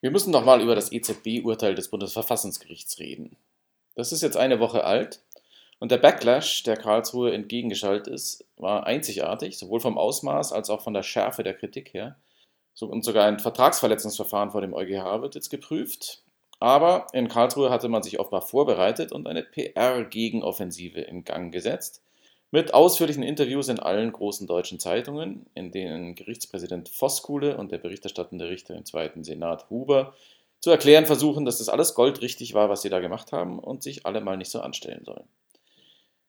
[0.00, 3.36] Wir müssen nochmal über das EZB-Urteil des Bundesverfassungsgerichts reden.
[3.94, 5.20] Das ist jetzt eine Woche alt
[5.80, 10.92] und der Backlash, der Karlsruhe entgegengeschaltet ist, war einzigartig, sowohl vom Ausmaß als auch von
[10.92, 12.16] der Schärfe der Kritik her.
[12.78, 16.22] Und sogar ein Vertragsverletzungsverfahren vor dem EuGH wird jetzt geprüft.
[16.60, 22.02] Aber in Karlsruhe hatte man sich offenbar vorbereitet und eine PR-Gegenoffensive in Gang gesetzt.
[22.52, 28.48] Mit ausführlichen Interviews in allen großen deutschen Zeitungen, in denen Gerichtspräsident Voskuhle und der berichterstattende
[28.48, 30.14] Richter im zweiten Senat Huber
[30.58, 34.04] zu erklären versuchen, dass das alles goldrichtig war, was sie da gemacht haben und sich
[34.04, 35.24] alle mal nicht so anstellen sollen.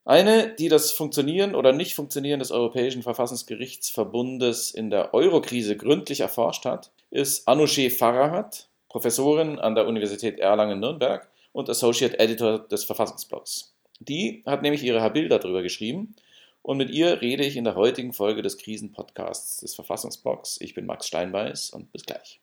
[0.06, 6.92] Eine, die das Funktionieren oder Nicht-Funktionieren des Europäischen Verfassungsgerichtsverbundes in der Eurokrise gründlich erforscht hat,
[7.10, 13.74] ist Anousheh Farahat, Professorin an der Universität Erlangen-Nürnberg und Associate Editor des Verfassungsblogs.
[14.02, 16.16] Die hat nämlich ihre Habilder darüber geschrieben
[16.64, 20.60] und mit ihr rede ich in der heutigen Folge des Krisenpodcasts des Verfassungsblogs.
[20.60, 22.42] Ich bin Max Steinbeiß und bis gleich.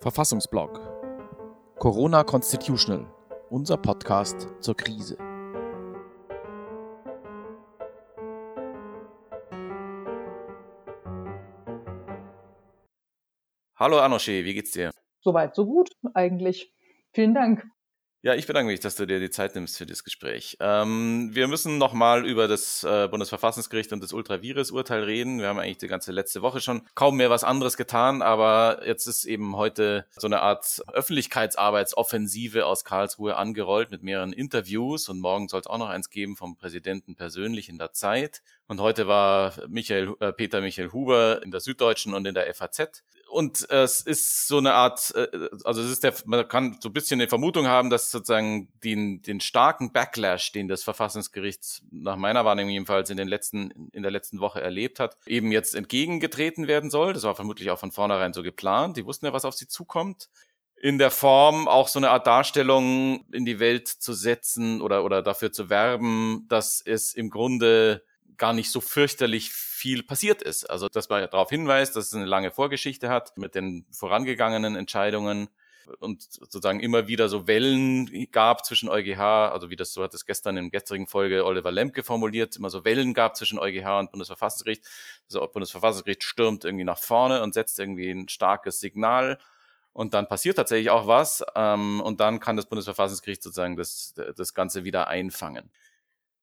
[0.00, 0.80] Verfassungsblog
[1.78, 3.06] Corona Constitutional,
[3.48, 5.16] unser Podcast zur Krise.
[13.76, 14.90] Hallo Anoche, wie geht's dir?
[15.20, 16.74] Soweit, so gut eigentlich.
[17.12, 17.64] Vielen Dank.
[18.22, 20.58] Ja, ich bedanke mich, dass du dir die Zeit nimmst für das Gespräch.
[20.60, 25.38] Ähm, wir müssen nochmal über das äh, Bundesverfassungsgericht und das Ultravirus-Urteil reden.
[25.38, 29.06] Wir haben eigentlich die ganze letzte Woche schon kaum mehr was anderes getan, aber jetzt
[29.06, 35.48] ist eben heute so eine Art Öffentlichkeitsarbeitsoffensive aus Karlsruhe angerollt mit mehreren Interviews und morgen
[35.48, 38.42] soll es auch noch eins geben vom Präsidenten persönlich in der Zeit.
[38.66, 43.02] Und heute war Michael, äh, Peter Michael Huber in der Süddeutschen und in der FAZ
[43.30, 46.92] und es ist so eine Art, äh, also es ist der, man kann so ein
[46.92, 52.44] bisschen eine Vermutung haben, dass sozusagen den, den starken Backlash, den das Verfassungsgericht nach meiner
[52.44, 56.90] Wahrnehmung jedenfalls in den letzten, in der letzten Woche erlebt hat, eben jetzt entgegengetreten werden
[56.90, 57.12] soll.
[57.12, 58.96] Das war vermutlich auch von vornherein so geplant.
[58.96, 60.28] Die wussten ja, was auf sie zukommt.
[60.82, 65.22] In der Form auch so eine Art Darstellung in die Welt zu setzen oder, oder
[65.22, 68.02] dafür zu werben, dass es im Grunde
[68.40, 70.68] gar nicht so fürchterlich viel passiert ist.
[70.68, 75.48] Also, dass man darauf hinweist, dass es eine lange Vorgeschichte hat mit den vorangegangenen Entscheidungen
[75.98, 80.24] und sozusagen immer wieder so Wellen gab zwischen EuGH, also wie das so hat es
[80.24, 84.12] gestern in der gestrigen Folge Oliver Lemke formuliert, immer so Wellen gab zwischen EuGH und
[84.12, 84.84] Bundesverfassungsgericht.
[85.26, 89.38] Also Bundesverfassungsgericht stürmt irgendwie nach vorne und setzt irgendwie ein starkes Signal
[89.92, 94.54] und dann passiert tatsächlich auch was ähm, und dann kann das Bundesverfassungsgericht sozusagen das, das
[94.54, 95.70] Ganze wieder einfangen.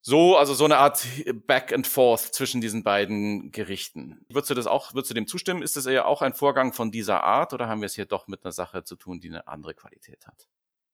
[0.09, 1.05] So, also so eine Art
[1.47, 4.25] Back and Forth zwischen diesen beiden Gerichten.
[4.29, 5.61] Würdest du das auch, würdest du dem zustimmen?
[5.61, 8.29] Ist das eher auch ein Vorgang von dieser Art oder haben wir es hier doch
[8.29, 10.47] mit einer Sache zu tun, die eine andere Qualität hat?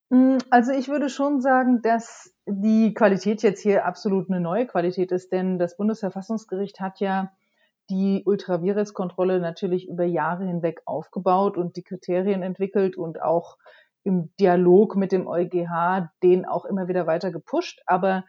[0.09, 5.11] Mm, also ich würde schon sagen, dass die Qualität jetzt hier absolut eine neue Qualität
[5.11, 7.31] ist, denn das Bundesverfassungsgericht hat ja
[7.91, 13.59] die Ultravirus-Kontrolle natürlich über Jahre hinweg aufgebaut und die Kriterien entwickelt und auch
[14.03, 17.83] im Dialog mit dem EuGH den auch immer wieder weiter gepusht.
[17.85, 18.23] Aber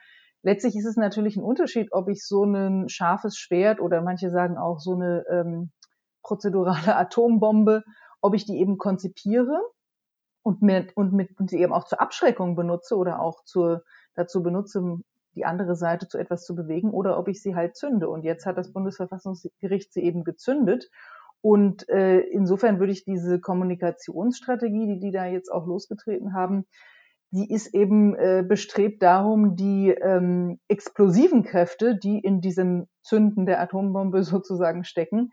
[0.45, 4.57] letztlich ist es natürlich ein Unterschied, ob ich so ein scharfes Schwert oder manche sagen
[4.57, 5.73] auch so eine ähm,
[6.23, 7.83] prozedurale Atombombe,
[8.21, 9.61] ob ich die eben konzipiere
[10.43, 13.83] und mit, und mit und sie eben auch zur Abschreckung benutze oder auch zur,
[14.15, 14.99] dazu benutze,
[15.35, 18.09] die andere Seite zu etwas zu bewegen oder ob ich sie halt zünde.
[18.09, 20.91] Und jetzt hat das Bundesverfassungsgericht sie eben gezündet.
[21.41, 26.67] Und äh, insofern würde ich diese Kommunikationsstrategie, die die da jetzt auch losgetreten haben,
[27.31, 33.61] die ist eben äh, bestrebt darum, die ähm, explosiven Kräfte, die in diesem Zünden der
[33.61, 35.31] Atombombe sozusagen stecken,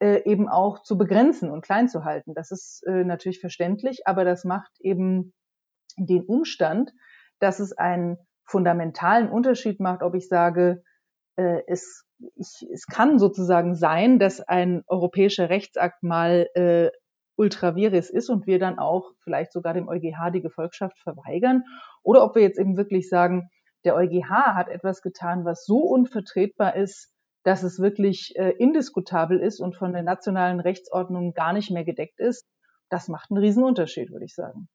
[0.00, 2.34] äh, eben auch zu begrenzen und klein zu halten.
[2.34, 5.32] Das ist äh, natürlich verständlich, aber das macht eben
[5.96, 6.92] den Umstand,
[7.38, 10.82] dass es einen fundamentalen Unterschied macht, ob ich sage,
[11.36, 16.90] äh, es, ich, es kann sozusagen sein, dass ein europäischer Rechtsakt mal äh,
[17.36, 21.64] ultravirus ist und wir dann auch vielleicht sogar dem EuGH die Gefolgschaft verweigern
[22.02, 23.50] oder ob wir jetzt eben wirklich sagen,
[23.84, 27.10] der EuGH hat etwas getan, was so unvertretbar ist,
[27.42, 32.18] dass es wirklich äh, indiskutabel ist und von der nationalen Rechtsordnung gar nicht mehr gedeckt
[32.18, 32.46] ist.
[32.88, 34.68] Das macht einen Riesenunterschied, würde ich sagen.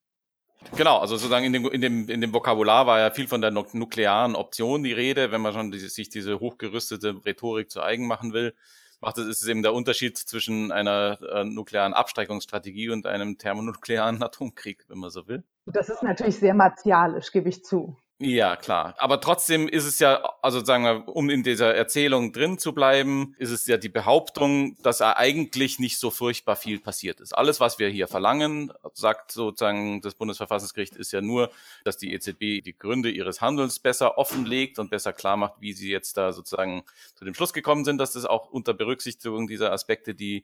[0.75, 3.49] Genau, also sozusagen in dem, in dem, in dem Vokabular war ja viel von der
[3.49, 8.33] nuklearen Option die Rede, wenn man schon die, sich diese hochgerüstete Rhetorik zu eigen machen
[8.33, 8.53] will
[9.01, 14.85] macht es, ist eben der Unterschied zwischen einer äh, nuklearen Abstreckungsstrategie und einem thermonuklearen Atomkrieg,
[14.87, 15.43] wenn man so will.
[15.65, 17.97] Das ist natürlich sehr martialisch, gebe ich zu.
[18.21, 18.95] Ja, klar.
[18.97, 23.33] Aber trotzdem ist es ja, also sagen wir, um in dieser Erzählung drin zu bleiben,
[23.37, 27.31] ist es ja die Behauptung, dass eigentlich nicht so furchtbar viel passiert ist.
[27.31, 31.49] Alles, was wir hier verlangen, sagt sozusagen das Bundesverfassungsgericht, ist ja nur,
[31.85, 35.89] dass die EZB die Gründe ihres Handelns besser offenlegt und besser klar macht, wie sie
[35.89, 36.83] jetzt da sozusagen
[37.15, 40.43] zu dem Schluss gekommen sind, dass das auch unter Berücksichtigung dieser Aspekte, die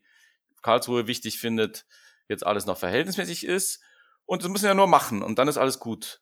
[0.62, 1.86] Karlsruhe wichtig findet,
[2.30, 3.81] jetzt alles noch verhältnismäßig ist.
[4.25, 6.21] Und das müssen wir ja nur machen und dann ist alles gut.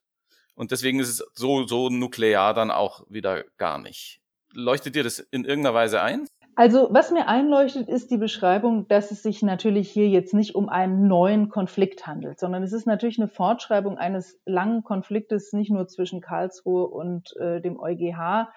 [0.56, 4.22] Und deswegen ist es so, so nuklear dann auch wieder gar nicht.
[4.54, 6.28] Leuchtet dir das in irgendeiner Weise ein?
[6.56, 10.70] Also was mir einleuchtet, ist die Beschreibung, dass es sich natürlich hier jetzt nicht um
[10.70, 15.88] einen neuen Konflikt handelt, sondern es ist natürlich eine Fortschreibung eines langen Konfliktes, nicht nur
[15.88, 18.50] zwischen Karlsruhe und äh, dem EuGH,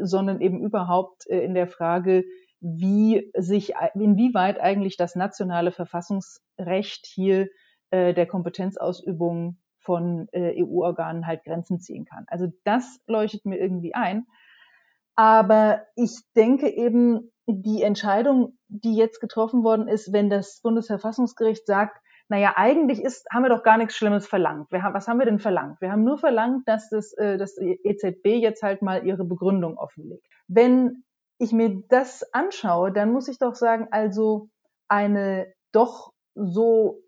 [0.00, 2.24] sondern eben überhaupt äh, in der Frage,
[2.60, 7.48] wie sich, inwieweit eigentlich das nationale Verfassungsrecht hier
[7.90, 12.24] äh, der Kompetenzausübung von äh, EU-Organen halt Grenzen ziehen kann.
[12.28, 14.26] Also das leuchtet mir irgendwie ein.
[15.14, 21.98] Aber ich denke eben, die Entscheidung, die jetzt getroffen worden ist, wenn das Bundesverfassungsgericht sagt,
[22.28, 24.70] naja, eigentlich ist, haben wir doch gar nichts Schlimmes verlangt.
[24.72, 25.80] Haben, was haben wir denn verlangt?
[25.80, 30.24] Wir haben nur verlangt, dass das, äh, das EZB jetzt halt mal ihre Begründung offenlegt.
[30.48, 31.04] Wenn
[31.38, 34.48] ich mir das anschaue, dann muss ich doch sagen, also
[34.88, 37.02] eine doch so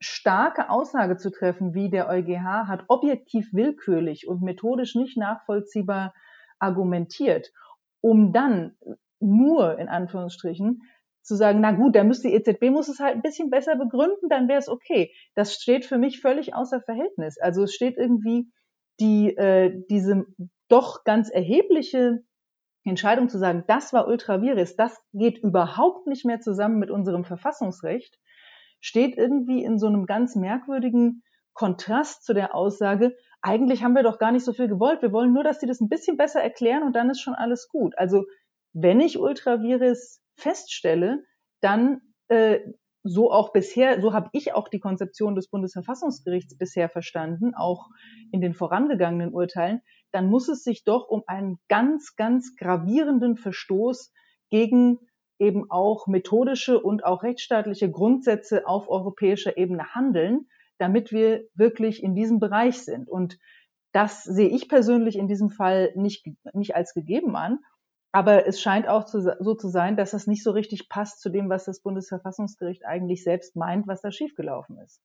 [0.00, 6.14] starke Aussage zu treffen, wie der EuGH hat objektiv willkürlich und methodisch nicht nachvollziehbar
[6.58, 7.52] argumentiert,
[8.00, 8.76] um dann
[9.20, 10.82] nur in Anführungsstrichen
[11.22, 14.28] zu sagen, na gut, da müsste die EZB muss es halt ein bisschen besser begründen,
[14.28, 15.12] dann wäre es okay.
[15.34, 17.38] Das steht für mich völlig außer Verhältnis.
[17.38, 18.50] Also es steht irgendwie
[19.00, 20.24] die äh, diese
[20.68, 22.22] doch ganz erhebliche
[22.84, 28.18] Entscheidung zu sagen, das war ultravirus, das geht überhaupt nicht mehr zusammen mit unserem Verfassungsrecht,
[28.80, 31.22] steht irgendwie in so einem ganz merkwürdigen
[31.52, 35.32] Kontrast zu der Aussage, eigentlich haben wir doch gar nicht so viel gewollt, wir wollen
[35.32, 37.96] nur, dass die das ein bisschen besser erklären und dann ist schon alles gut.
[37.96, 38.24] Also
[38.72, 41.24] wenn ich Ultravirus feststelle,
[41.60, 42.60] dann äh,
[43.02, 47.88] so auch bisher, so habe ich auch die Konzeption des Bundesverfassungsgerichts bisher verstanden, auch
[48.32, 49.80] in den vorangegangenen Urteilen,
[50.12, 54.12] dann muss es sich doch um einen ganz, ganz gravierenden Verstoß
[54.50, 54.98] gegen
[55.38, 60.48] eben auch methodische und auch rechtsstaatliche Grundsätze auf europäischer Ebene handeln,
[60.78, 63.08] damit wir wirklich in diesem Bereich sind.
[63.08, 63.38] Und
[63.92, 67.58] das sehe ich persönlich in diesem Fall nicht, nicht als gegeben an.
[68.10, 71.30] Aber es scheint auch zu, so zu sein, dass das nicht so richtig passt zu
[71.30, 75.00] dem, was das Bundesverfassungsgericht eigentlich selbst meint, was da schiefgelaufen ist.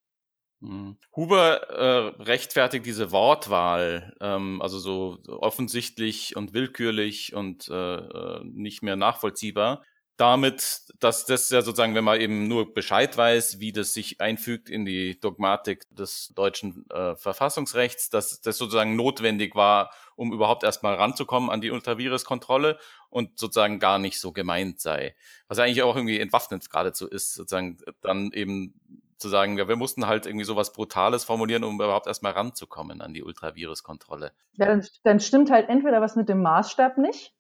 [0.62, 0.98] Mhm.
[1.16, 8.82] Huber äh, rechtfertigt diese Wortwahl, ähm, also so offensichtlich und willkürlich und äh, äh nicht
[8.82, 9.84] mehr nachvollziehbar,
[10.24, 14.70] damit, dass das ja sozusagen, wenn man eben nur Bescheid weiß, wie das sich einfügt
[14.70, 20.96] in die Dogmatik des deutschen äh, Verfassungsrechts, dass das sozusagen notwendig war, um überhaupt erstmal
[20.96, 22.80] ranzukommen an die Ultravirus-Kontrolle
[23.10, 25.14] und sozusagen gar nicht so gemeint sei.
[25.50, 28.80] Was eigentlich auch irgendwie entwaffnend geradezu ist, sozusagen dann eben
[29.18, 33.14] zu sagen, ja, wir mussten halt irgendwie sowas Brutales formulieren, um überhaupt erstmal ranzukommen an
[33.14, 34.32] die Ultravirus-Kontrolle.
[34.54, 37.34] Ja, dann, dann stimmt halt entweder was mit dem Maßstab nicht,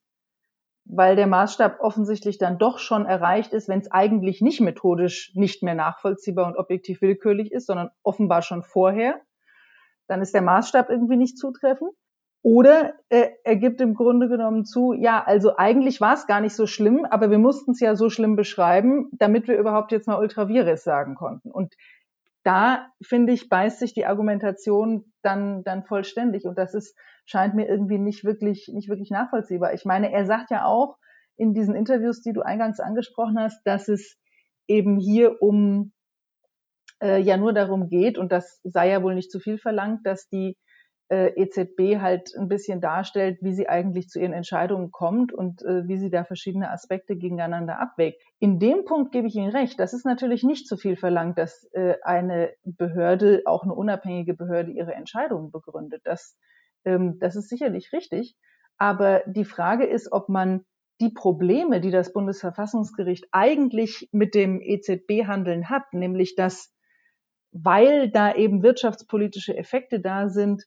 [0.85, 5.63] weil der Maßstab offensichtlich dann doch schon erreicht ist, wenn es eigentlich nicht methodisch nicht
[5.63, 9.21] mehr nachvollziehbar und objektiv willkürlich ist, sondern offenbar schon vorher,
[10.07, 11.91] dann ist der Maßstab irgendwie nicht zutreffend.
[12.45, 16.55] Oder äh, er gibt im Grunde genommen zu, ja, also eigentlich war es gar nicht
[16.55, 20.19] so schlimm, aber wir mussten es ja so schlimm beschreiben, damit wir überhaupt jetzt mal
[20.19, 21.49] Ultravirus sagen konnten.
[21.49, 21.73] Und
[22.43, 26.45] da, finde ich, beißt sich die Argumentation dann, dann vollständig.
[26.45, 26.95] Und das ist,
[27.25, 29.73] scheint mir irgendwie nicht wirklich, nicht wirklich nachvollziehbar.
[29.73, 30.97] Ich meine, er sagt ja auch
[31.37, 34.17] in diesen Interviews, die du eingangs angesprochen hast, dass es
[34.67, 35.93] eben hier um
[37.01, 40.27] äh, ja nur darum geht, und das sei ja wohl nicht zu viel verlangt, dass
[40.27, 40.57] die
[41.09, 45.97] EZB halt ein bisschen darstellt, wie sie eigentlich zu ihren Entscheidungen kommt und äh, wie
[45.97, 48.21] sie da verschiedene Aspekte gegeneinander abwägt.
[48.39, 49.79] In dem Punkt gebe ich Ihnen recht.
[49.79, 54.71] Das ist natürlich nicht zu viel verlangt, dass äh, eine Behörde, auch eine unabhängige Behörde,
[54.71, 56.01] ihre Entscheidungen begründet.
[56.05, 56.37] Das,
[56.85, 58.35] ähm, das ist sicherlich richtig.
[58.77, 60.65] Aber die Frage ist, ob man
[61.01, 66.73] die Probleme, die das Bundesverfassungsgericht eigentlich mit dem EZB-Handeln hat, nämlich dass
[67.53, 70.63] weil da eben wirtschaftspolitische Effekte da sind,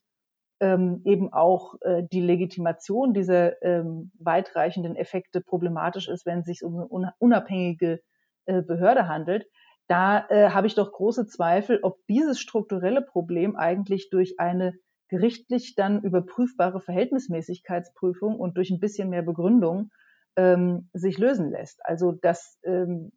[0.59, 6.63] ähm, eben auch äh, die Legitimation dieser ähm, weitreichenden Effekte problematisch ist, wenn es sich
[6.63, 8.01] um eine unabhängige
[8.45, 9.47] äh, Behörde handelt.
[9.87, 14.73] Da äh, habe ich doch große Zweifel, ob dieses strukturelle Problem eigentlich durch eine
[15.09, 19.89] gerichtlich dann überprüfbare Verhältnismäßigkeitsprüfung und durch ein bisschen mehr Begründung
[20.35, 21.85] ähm, sich lösen lässt.
[21.85, 23.11] Also das ähm,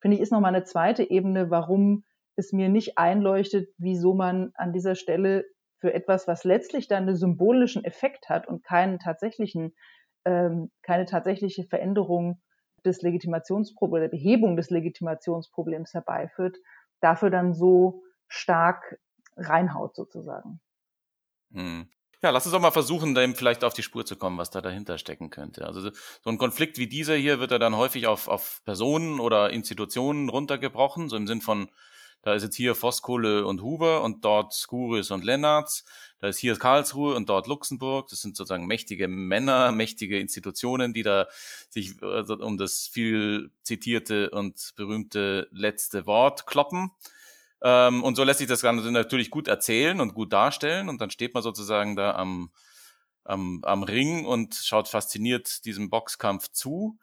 [0.00, 2.04] finde ich ist nochmal eine zweite Ebene, warum
[2.36, 5.44] es mir nicht einleuchtet, wieso man an dieser Stelle
[5.84, 9.74] für etwas, was letztlich dann einen symbolischen Effekt hat und keinen tatsächlichen,
[10.24, 12.40] ähm, keine tatsächliche Veränderung
[12.86, 16.56] des Legitimationsproblems, der Behebung des Legitimationsproblems herbeiführt,
[17.02, 18.98] dafür dann so stark
[19.36, 20.58] reinhaut sozusagen.
[21.52, 21.90] Hm.
[22.22, 24.62] Ja, lass uns doch mal versuchen, dem vielleicht auf die Spur zu kommen, was da
[24.62, 25.66] dahinter stecken könnte.
[25.66, 29.50] Also so ein Konflikt wie dieser hier wird ja dann häufig auf, auf Personen oder
[29.50, 31.68] Institutionen runtergebrochen, so im Sinn von,
[32.24, 35.84] da ist jetzt hier Voskuhle und Huber und dort Skuris und Lennartz,
[36.20, 38.08] da ist hier Karlsruhe und dort Luxemburg.
[38.08, 41.26] Das sind sozusagen mächtige Männer, mächtige Institutionen, die da
[41.68, 46.92] sich also um das viel zitierte und berühmte letzte Wort kloppen.
[47.60, 50.88] Ähm, und so lässt sich das Ganze natürlich gut erzählen und gut darstellen.
[50.88, 52.50] Und dann steht man sozusagen da am,
[53.24, 56.98] am, am Ring und schaut fasziniert diesem Boxkampf zu.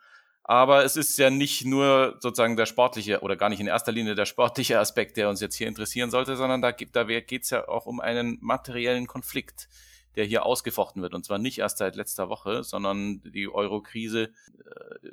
[0.51, 4.15] Aber es ist ja nicht nur sozusagen der sportliche oder gar nicht in erster Linie
[4.15, 7.69] der sportliche Aspekt, der uns jetzt hier interessieren sollte, sondern da, da geht es ja
[7.69, 9.69] auch um einen materiellen Konflikt,
[10.17, 11.13] der hier ausgefochten wird.
[11.13, 14.33] Und zwar nicht erst seit letzter Woche, sondern die Euro-Krise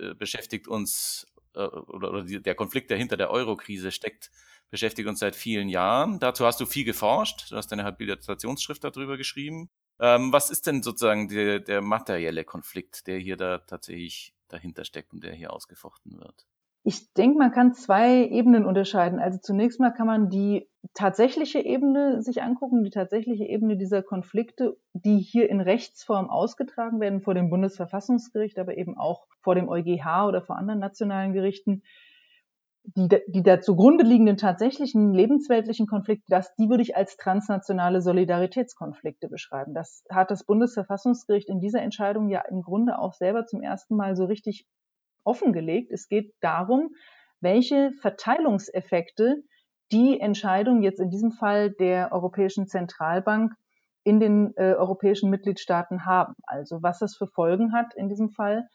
[0.00, 4.32] äh, beschäftigt uns, äh, oder, oder die, der Konflikt, der hinter der Euro-Krise steckt,
[4.70, 6.18] beschäftigt uns seit vielen Jahren.
[6.18, 7.52] Dazu hast du viel geforscht.
[7.52, 9.70] Du hast deine Habilitationsschrift darüber geschrieben.
[10.00, 15.12] Ähm, was ist denn sozusagen der, der materielle Konflikt, der hier da tatsächlich dahinter steckt
[15.12, 16.46] und der hier ausgefochten wird?
[16.84, 19.18] Ich denke, man kann zwei Ebenen unterscheiden.
[19.18, 24.76] Also zunächst mal kann man die tatsächliche Ebene sich angucken, die tatsächliche Ebene dieser Konflikte,
[24.94, 30.26] die hier in Rechtsform ausgetragen werden vor dem Bundesverfassungsgericht, aber eben auch vor dem EuGH
[30.28, 31.82] oder vor anderen nationalen Gerichten
[32.96, 39.28] die, die da zugrunde liegenden tatsächlichen lebensweltlichen Konflikte, das, die würde ich als transnationale Solidaritätskonflikte
[39.28, 39.74] beschreiben.
[39.74, 44.16] Das hat das Bundesverfassungsgericht in dieser Entscheidung ja im Grunde auch selber zum ersten Mal
[44.16, 44.66] so richtig
[45.24, 45.92] offengelegt.
[45.92, 46.90] Es geht darum,
[47.40, 49.42] welche Verteilungseffekte
[49.92, 53.52] die Entscheidung jetzt in diesem Fall der Europäischen Zentralbank
[54.04, 56.34] in den äh, europäischen Mitgliedstaaten haben.
[56.44, 58.66] Also was das für Folgen hat in diesem Fall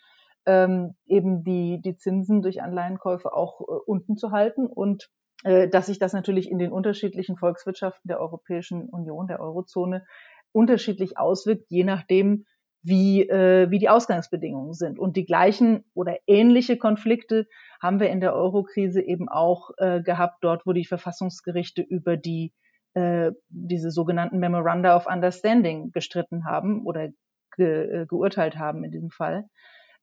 [0.45, 5.09] ähm, eben die, die Zinsen durch Anleihenkäufe auch äh, unten zu halten und
[5.43, 10.05] äh, dass sich das natürlich in den unterschiedlichen Volkswirtschaften der Europäischen Union, der Eurozone,
[10.51, 12.45] unterschiedlich auswirkt, je nachdem,
[12.83, 14.99] wie, äh, wie die Ausgangsbedingungen sind.
[14.99, 17.47] Und die gleichen oder ähnliche Konflikte
[17.81, 22.53] haben wir in der Eurokrise eben auch äh, gehabt, dort, wo die Verfassungsgerichte über die
[22.93, 27.09] äh, diese sogenannten Memoranda of Understanding gestritten haben oder
[27.55, 29.45] ge, äh, geurteilt haben in diesem Fall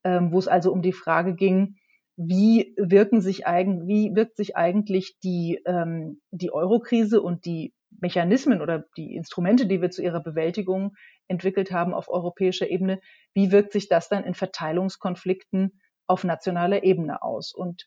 [0.05, 1.77] ähm, wo es also um die Frage ging,
[2.17, 8.61] wie wirken sich eigen, wie wirkt sich eigentlich die, ähm, die Eurokrise und die Mechanismen
[8.61, 10.93] oder die Instrumente, die wir zu ihrer Bewältigung
[11.29, 13.01] entwickelt haben auf europäischer Ebene,
[13.35, 17.55] wie wirkt sich das dann in Verteilungskonflikten auf nationaler Ebene aus?
[17.55, 17.87] Und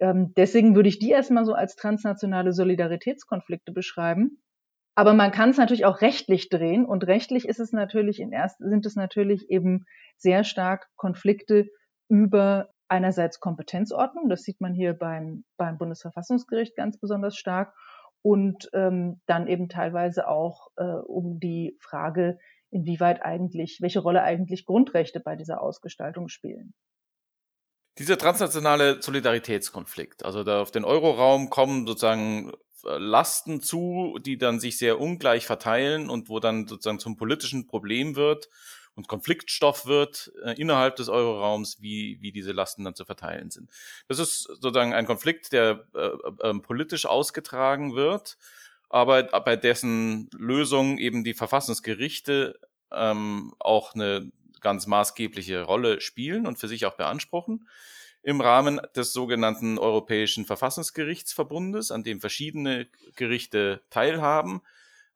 [0.00, 4.42] ähm, deswegen würde ich die erstmal so als transnationale Solidaritätskonflikte beschreiben.
[4.94, 8.58] Aber man kann es natürlich auch rechtlich drehen und rechtlich ist es natürlich in erst,
[8.58, 9.86] sind es natürlich eben
[10.16, 11.66] sehr stark Konflikte
[12.08, 17.74] über einerseits Kompetenzordnung, das sieht man hier beim, beim Bundesverfassungsgericht ganz besonders stark,
[18.24, 22.38] und ähm, dann eben teilweise auch äh, um die Frage,
[22.70, 26.72] inwieweit eigentlich, welche Rolle eigentlich Grundrechte bei dieser Ausgestaltung spielen.
[27.98, 32.50] Dieser transnationale Solidaritätskonflikt, also da auf den Euroraum kommen sozusagen
[32.84, 38.16] Lasten zu, die dann sich sehr ungleich verteilen und wo dann sozusagen zum politischen Problem
[38.16, 38.48] wird
[38.94, 43.70] und Konfliktstoff wird äh, innerhalb des Euroraums, wie, wie diese Lasten dann zu verteilen sind.
[44.08, 46.10] Das ist sozusagen ein Konflikt, der äh,
[46.48, 48.36] äh, politisch ausgetragen wird,
[48.88, 52.58] aber bei dessen Lösung eben die Verfassungsgerichte
[52.92, 57.66] ähm, auch eine ganz maßgebliche Rolle spielen und für sich auch beanspruchen
[58.24, 64.62] im Rahmen des sogenannten Europäischen Verfassungsgerichtsverbundes, an dem verschiedene Gerichte teilhaben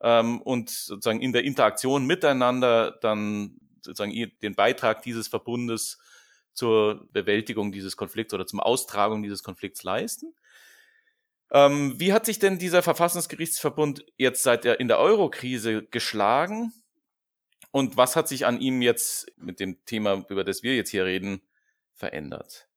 [0.03, 4.13] ähm, und sozusagen in der Interaktion miteinander dann sozusagen
[4.43, 5.99] den Beitrag dieses Verbundes
[6.53, 10.35] zur Bewältigung dieses Konflikts oder zum Austragung dieses Konflikts leisten.
[11.51, 16.75] Ähm, wie hat sich denn dieser Verfassungsgerichtsverbund jetzt seit der, in der Euro-Krise geschlagen?
[17.71, 21.07] Und was hat sich an ihm jetzt mit dem Thema, über das wir jetzt hier
[21.07, 21.41] reden,
[21.95, 22.68] verändert?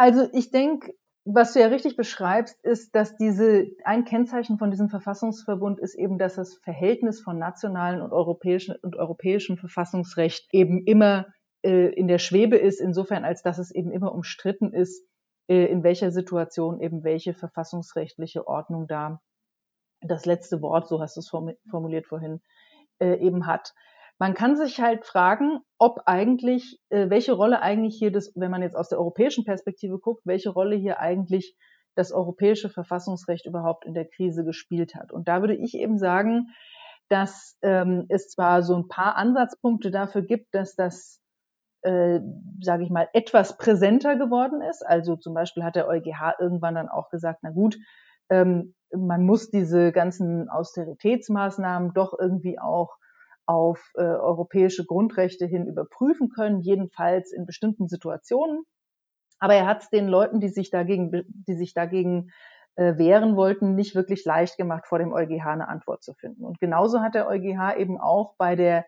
[0.00, 0.94] Also ich denke,
[1.26, 6.16] was du ja richtig beschreibst, ist, dass diese ein Kennzeichen von diesem Verfassungsverbund ist eben,
[6.16, 11.26] dass das Verhältnis von nationalen und europäischen und europäischem Verfassungsrecht eben immer
[11.60, 15.06] äh, in der Schwebe ist, insofern als dass es eben immer umstritten ist,
[15.48, 19.20] äh, in welcher Situation eben welche verfassungsrechtliche Ordnung da
[20.00, 21.28] das letzte Wort, so hast du es
[21.68, 22.40] formuliert vorhin,
[23.00, 23.74] äh, eben hat.
[24.20, 28.60] Man kann sich halt fragen, ob eigentlich, äh, welche Rolle eigentlich hier das, wenn man
[28.60, 31.56] jetzt aus der europäischen Perspektive guckt, welche Rolle hier eigentlich
[31.94, 35.10] das europäische Verfassungsrecht überhaupt in der Krise gespielt hat.
[35.10, 36.48] Und da würde ich eben sagen,
[37.08, 41.22] dass ähm, es zwar so ein paar Ansatzpunkte dafür gibt, dass das,
[41.80, 42.20] äh,
[42.60, 44.86] sage ich mal, etwas präsenter geworden ist.
[44.86, 47.78] Also zum Beispiel hat der EuGH irgendwann dann auch gesagt, na gut,
[48.28, 52.99] ähm, man muss diese ganzen Austeritätsmaßnahmen doch irgendwie auch
[53.50, 58.62] auf äh, europäische Grundrechte hin überprüfen können, jedenfalls in bestimmten Situationen.
[59.40, 62.30] Aber er hat es den Leuten, die sich dagegen, die sich dagegen
[62.76, 66.44] äh, wehren wollten, nicht wirklich leicht gemacht, vor dem EuGH eine Antwort zu finden.
[66.44, 68.86] Und genauso hat der EuGH eben auch bei der,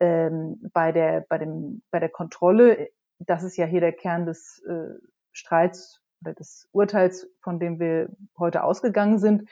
[0.00, 2.88] ähm, bei der, bei dem, bei der Kontrolle,
[3.20, 4.98] das ist ja hier der Kern des äh,
[5.30, 9.48] Streits oder des Urteils, von dem wir heute ausgegangen sind,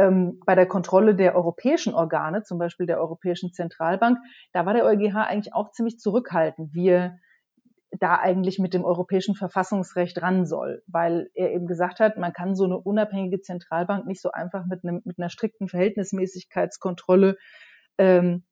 [0.00, 4.18] ähm, bei der Kontrolle der europäischen Organe, zum Beispiel der Europäischen Zentralbank,
[4.52, 7.18] da war der EuGH eigentlich auch ziemlich zurückhaltend, wie er
[7.98, 12.54] da eigentlich mit dem europäischen Verfassungsrecht ran soll, weil er eben gesagt hat, man kann
[12.54, 17.36] so eine unabhängige Zentralbank nicht so einfach mit, einem, mit einer strikten Verhältnismäßigkeitskontrolle
[17.98, 18.44] ähm,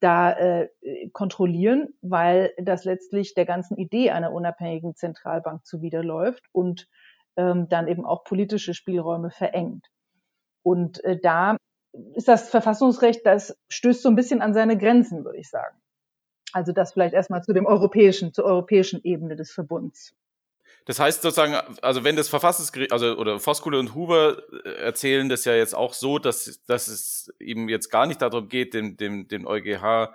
[0.00, 0.68] da äh,
[1.12, 6.88] kontrollieren, weil das letztlich der ganzen Idee einer unabhängigen Zentralbank zuwiderläuft und
[7.36, 9.86] ähm, dann eben auch politische Spielräume verengt.
[10.62, 11.56] Und äh, da
[12.14, 15.76] ist das Verfassungsrecht, das stößt so ein bisschen an seine Grenzen, würde ich sagen.
[16.52, 20.14] Also das vielleicht erstmal zu dem europäischen, zur europäischen Ebene des Verbunds.
[20.86, 25.44] Das heißt sozusagen, also wenn das Verfassungsgericht, also oder Voskuhle und Huber äh, erzählen das
[25.44, 29.28] ja jetzt auch so, dass, dass es eben jetzt gar nicht darum geht, dem, dem,
[29.28, 30.10] dem EuGH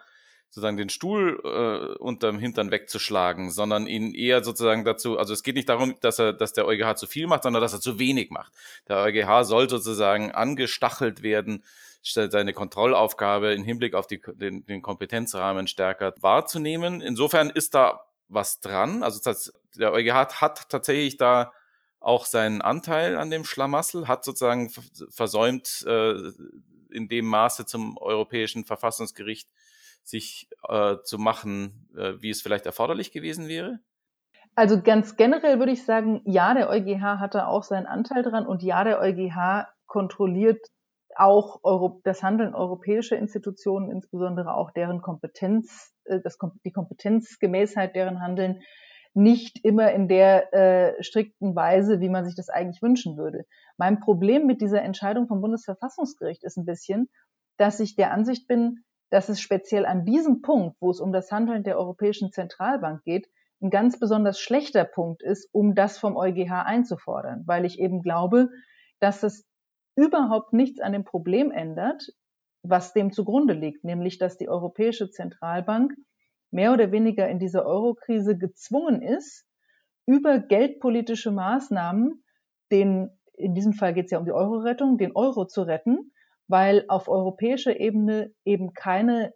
[0.55, 5.55] sozusagen den Stuhl äh, unterm Hintern wegzuschlagen, sondern ihn eher sozusagen dazu, also es geht
[5.55, 8.31] nicht darum, dass er, dass der EuGH zu viel macht, sondern dass er zu wenig
[8.31, 8.53] macht.
[8.87, 11.65] Der EuGH soll sozusagen angestachelt werden,
[12.03, 17.01] seine Kontrollaufgabe im Hinblick auf die, den, den Kompetenzrahmen stärker wahrzunehmen.
[17.01, 19.03] Insofern ist da was dran.
[19.03, 21.51] Also das, der EuGH hat tatsächlich da
[21.99, 24.71] auch seinen Anteil an dem Schlamassel, hat sozusagen
[25.09, 26.13] versäumt, äh,
[26.91, 29.49] in dem Maße zum Europäischen Verfassungsgericht
[30.05, 33.79] sich äh, zu machen, äh, wie es vielleicht erforderlich gewesen wäre?
[34.55, 38.63] Also ganz generell würde ich sagen, ja, der EuGH hatte auch seinen Anteil dran und
[38.63, 40.65] ja, der EuGH kontrolliert
[41.17, 48.21] auch Euro das Handeln europäischer Institutionen, insbesondere auch deren Kompetenz, äh, das, die Kompetenzgemäßheit deren
[48.21, 48.61] Handeln
[49.13, 53.45] nicht immer in der äh, strikten Weise, wie man sich das eigentlich wünschen würde.
[53.77, 57.09] Mein Problem mit dieser Entscheidung vom Bundesverfassungsgericht ist ein bisschen,
[57.57, 58.83] dass ich der Ansicht bin,
[59.15, 63.29] dass es speziell an diesem Punkt, wo es um das Handeln der Europäischen Zentralbank geht,
[63.61, 68.49] ein ganz besonders schlechter Punkt ist, um das vom EuGH einzufordern, weil ich eben glaube,
[68.99, 69.47] dass es
[69.95, 72.09] überhaupt nichts an dem Problem ändert,
[72.61, 75.93] was dem zugrunde liegt, nämlich dass die Europäische Zentralbank
[76.51, 79.45] mehr oder weniger in dieser Eurokrise gezwungen ist,
[80.05, 82.21] über geldpolitische Maßnahmen
[82.69, 86.11] den, in diesem Fall geht es ja um die Euro-Rettung, den Euro zu retten
[86.47, 89.33] weil auf europäischer Ebene eben keine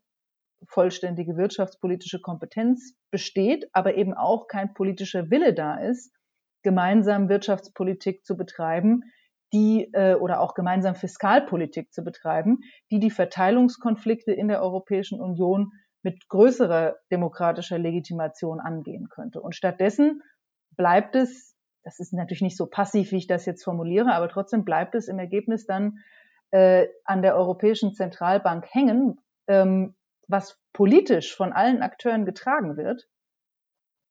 [0.68, 6.12] vollständige wirtschaftspolitische Kompetenz besteht, aber eben auch kein politischer Wille da ist,
[6.64, 9.04] gemeinsam Wirtschaftspolitik zu betreiben,
[9.54, 12.60] die äh, oder auch gemeinsam Fiskalpolitik zu betreiben,
[12.92, 15.72] die die Verteilungskonflikte in der Europäischen Union
[16.04, 19.42] mit größerer demokratischer Legitimation angehen könnte.
[19.42, 20.22] Und stattdessen
[20.76, 24.64] bleibt es, das ist natürlich nicht so passiv, wie ich das jetzt formuliere, aber trotzdem
[24.66, 26.00] bleibt es im Ergebnis dann
[26.52, 29.96] äh, an der Europäischen Zentralbank hängen, ähm,
[30.28, 33.08] was politisch von allen Akteuren getragen wird.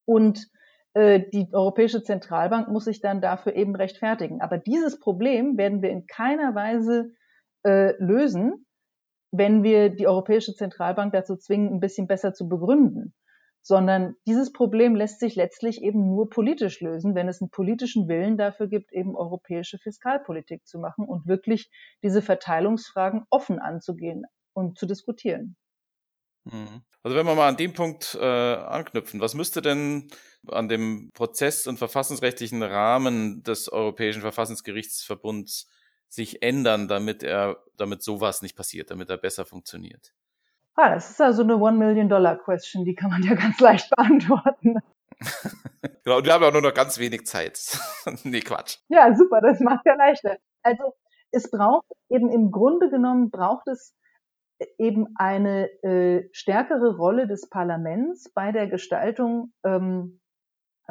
[0.07, 0.49] Und
[0.95, 4.41] äh, die Europäische Zentralbank muss sich dann dafür eben rechtfertigen.
[4.41, 7.13] Aber dieses Problem werden wir in keiner Weise
[7.65, 8.67] äh, lösen,
[9.31, 13.15] wenn wir die Europäische Zentralbank dazu zwingen, ein bisschen besser zu begründen
[13.63, 18.39] sondern dieses Problem lässt sich letztlich eben nur politisch lösen, wenn es einen politischen Willen
[18.39, 21.71] dafür gibt, eben europäische Fiskalpolitik zu machen und wirklich
[22.03, 25.57] diese Verteilungsfragen offen anzugehen und zu diskutieren.
[26.45, 26.83] Mhm.
[27.03, 30.09] Also wenn wir mal an dem Punkt äh, anknüpfen, was müsste denn
[30.47, 35.69] an dem Prozess- und verfassungsrechtlichen Rahmen des Europäischen Verfassungsgerichtsverbunds
[36.09, 40.15] sich ändern, damit er, damit sowas nicht passiert, damit er besser funktioniert?
[40.81, 44.79] Ah, das ist also eine One-Million-Dollar-Question, die kann man ja ganz leicht beantworten.
[46.05, 47.59] genau, und wir haben ja auch nur noch ganz wenig Zeit.
[48.23, 48.79] nee, Quatsch.
[48.89, 50.37] Ja, super, das macht ja leichter.
[50.63, 50.95] Also
[51.33, 53.93] es braucht eben im Grunde genommen braucht es
[54.79, 60.21] eben eine äh, stärkere Rolle des Parlaments bei der Gestaltung, ähm,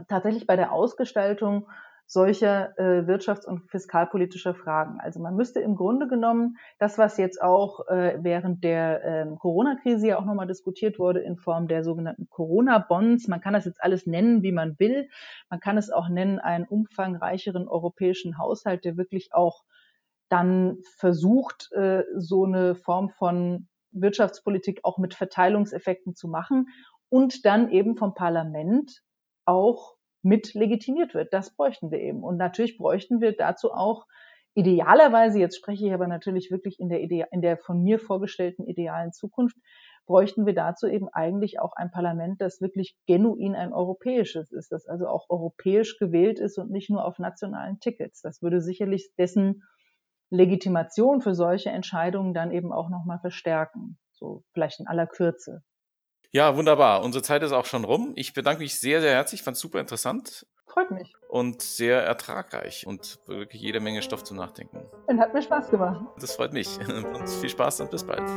[0.10, 1.70] tatsächlich bei der Ausgestaltung
[2.08, 5.00] solcher äh, wirtschafts- und fiskalpolitischer Fragen.
[5.02, 10.08] Also man müsste im Grunde genommen das, was jetzt auch äh, während der ähm, Corona-Krise
[10.08, 14.08] ja auch nochmal diskutiert wurde in Form der sogenannten Corona-Bonds, man kann das jetzt alles
[14.08, 15.10] nennen, wie man will.
[15.50, 19.64] Man kann es auch nennen, einen umfangreicheren europäischen Haushalt, der wirklich auch
[20.30, 26.68] dann versucht, äh, so eine Form von Wirtschaftspolitik auch mit Verteilungseffekten zu machen
[27.10, 29.04] und dann eben vom Parlament
[29.46, 31.34] auch mit legitimiert wird.
[31.34, 32.24] Das bräuchten wir eben.
[32.24, 34.06] Und natürlich bräuchten wir dazu auch
[34.58, 38.66] idealerweise, jetzt spreche ich aber natürlich wirklich in der, Ide in der von mir vorgestellten
[38.66, 39.56] idealen Zukunft,
[40.08, 44.88] bräuchten wir dazu eben eigentlich auch ein Parlament, das wirklich genuin ein europäisches ist, das
[44.88, 48.22] also auch europäisch gewählt ist und nicht nur auf nationalen Tickets.
[48.22, 49.64] Das würde sicherlich dessen
[50.32, 54.00] Legitimation für solche Entscheidungen dann eben auch nochmal verstärken.
[54.12, 55.62] So vielleicht in aller Kürze.
[56.38, 57.02] Ja, wunderbar.
[57.02, 58.14] Unsere Zeit ist auch schon rum.
[58.14, 59.42] Ich bedanke mich sehr, sehr herzlich.
[59.42, 60.46] Fand es super interessant.
[60.68, 61.16] Freut mich.
[61.28, 64.86] Und sehr ertragreich und wirklich jede Menge Stoff zum Nachdenken.
[65.08, 66.06] Und hat mir Spaß gemacht.
[66.20, 66.78] Das freut mich.
[66.88, 68.30] Und viel Spaß und bis bald.